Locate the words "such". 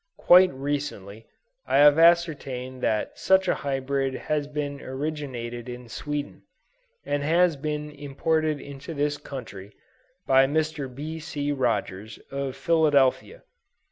3.19-3.47